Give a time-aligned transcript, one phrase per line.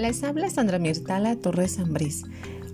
[0.00, 2.24] Les habla Sandra Mirtala Torres Ambrís.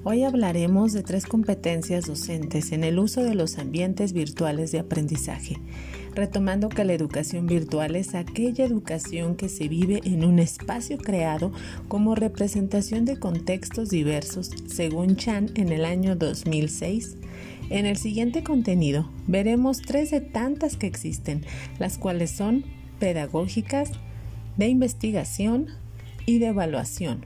[0.04, 5.56] Hoy hablaremos de tres competencias docentes en el uso de los ambientes virtuales de aprendizaje,
[6.14, 11.50] retomando que la educación virtual es aquella educación que se vive en un espacio creado
[11.88, 17.16] como representación de contextos diversos, según Chan en el año 2006.
[17.70, 21.44] En el siguiente contenido veremos tres de tantas que existen,
[21.80, 22.64] las cuales son
[23.00, 23.90] pedagógicas,
[24.56, 25.66] de investigación,
[26.26, 27.24] y de evaluación,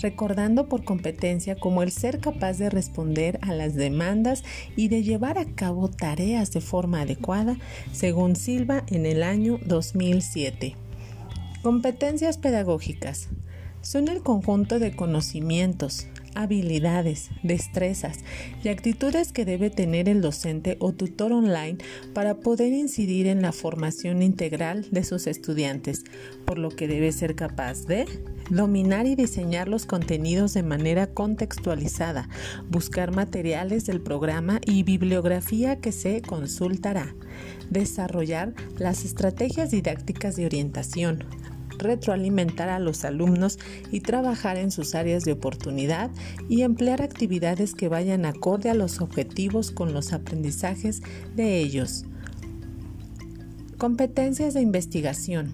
[0.00, 4.44] recordando por competencia como el ser capaz de responder a las demandas
[4.76, 7.56] y de llevar a cabo tareas de forma adecuada,
[7.92, 10.76] según Silva en el año 2007.
[11.62, 13.28] Competencias pedagógicas
[13.84, 18.18] son el conjunto de conocimientos, habilidades, destrezas
[18.62, 21.78] y actitudes que debe tener el docente o tutor online
[22.12, 26.04] para poder incidir en la formación integral de sus estudiantes,
[26.44, 28.06] por lo que debe ser capaz de
[28.50, 32.28] dominar y diseñar los contenidos de manera contextualizada,
[32.68, 37.14] buscar materiales del programa y bibliografía que se consultará,
[37.70, 41.24] desarrollar las estrategias didácticas de orientación,
[41.78, 43.58] retroalimentar a los alumnos
[43.90, 46.10] y trabajar en sus áreas de oportunidad
[46.48, 51.02] y emplear actividades que vayan acorde a los objetivos con los aprendizajes
[51.34, 52.04] de ellos.
[53.78, 55.52] Competencias de investigación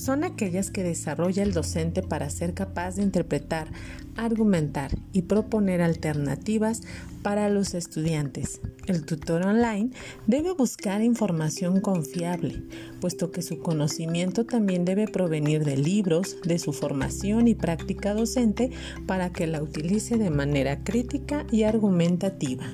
[0.00, 3.70] son aquellas que desarrolla el docente para ser capaz de interpretar,
[4.16, 6.80] argumentar y proponer alternativas
[7.22, 8.60] para los estudiantes.
[8.86, 9.90] El tutor online
[10.26, 12.62] debe buscar información confiable,
[13.00, 18.70] puesto que su conocimiento también debe provenir de libros, de su formación y práctica docente
[19.06, 22.64] para que la utilice de manera crítica y argumentativa.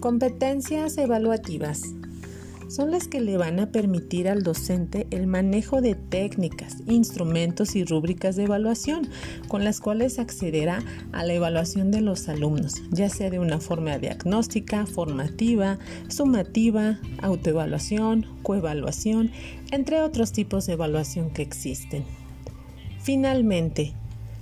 [0.00, 1.97] Competencias evaluativas
[2.68, 7.84] son las que le van a permitir al docente el manejo de técnicas, instrumentos y
[7.84, 9.08] rúbricas de evaluación
[9.48, 13.98] con las cuales accederá a la evaluación de los alumnos, ya sea de una forma
[13.98, 15.78] diagnóstica, formativa,
[16.08, 19.30] sumativa, autoevaluación, coevaluación,
[19.70, 22.04] entre otros tipos de evaluación que existen.
[23.00, 23.94] Finalmente,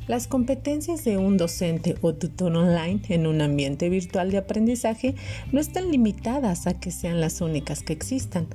[0.08, 5.14] las competencias de un docente o tutor online en un ambiente virtual de aprendizaje
[5.52, 8.46] no están limitadas a que sean las únicas que existan,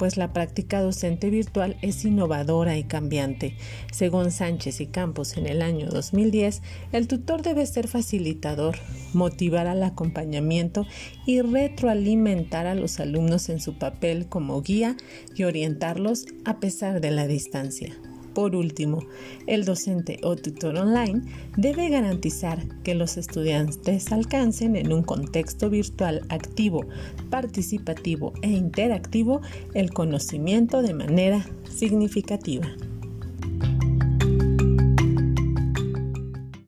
[0.00, 3.54] pues la práctica docente virtual es innovadora y cambiante.
[3.92, 6.62] Según Sánchez y Campos en el año 2010,
[6.92, 8.76] el tutor debe ser facilitador,
[9.12, 10.86] motivar al acompañamiento
[11.26, 14.96] y retroalimentar a los alumnos en su papel como guía
[15.34, 17.94] y orientarlos a pesar de la distancia.
[18.34, 19.00] Por último,
[19.46, 21.22] el docente o tutor online
[21.56, 26.86] debe garantizar que los estudiantes alcancen en un contexto virtual activo,
[27.28, 29.40] participativo e interactivo
[29.74, 32.68] el conocimiento de manera significativa.